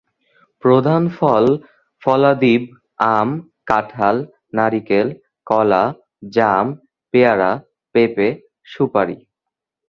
[0.63, 2.61] প্রধান ফল-ফলাদিব
[3.07, 3.29] আম,
[3.65, 4.17] কাঁঠাল,
[4.53, 5.07] নারিকেল,
[5.47, 5.83] কলা,
[6.29, 6.65] জাম,
[7.13, 7.51] পেয়ারা,
[7.95, 8.27] পেঁপে,
[8.65, 9.17] সুপারি।